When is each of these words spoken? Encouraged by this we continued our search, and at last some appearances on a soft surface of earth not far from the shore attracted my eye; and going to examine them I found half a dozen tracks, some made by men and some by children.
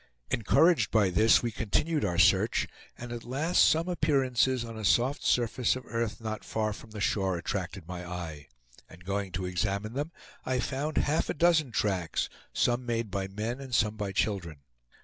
Encouraged 0.31 0.89
by 0.89 1.11
this 1.11 1.43
we 1.43 1.51
continued 1.51 2.03
our 2.03 2.17
search, 2.17 2.67
and 2.97 3.11
at 3.11 3.23
last 3.23 3.59
some 3.63 3.87
appearances 3.87 4.65
on 4.65 4.75
a 4.75 4.83
soft 4.83 5.23
surface 5.23 5.75
of 5.75 5.85
earth 5.85 6.19
not 6.19 6.43
far 6.43 6.73
from 6.73 6.89
the 6.89 6.99
shore 6.99 7.37
attracted 7.37 7.87
my 7.87 8.03
eye; 8.03 8.47
and 8.89 9.05
going 9.05 9.31
to 9.33 9.45
examine 9.45 9.93
them 9.93 10.11
I 10.43 10.59
found 10.59 10.97
half 10.97 11.29
a 11.29 11.35
dozen 11.35 11.69
tracks, 11.71 12.29
some 12.51 12.83
made 12.83 13.11
by 13.11 13.27
men 13.27 13.59
and 13.59 13.75
some 13.75 13.95
by 13.95 14.11
children. 14.11 14.61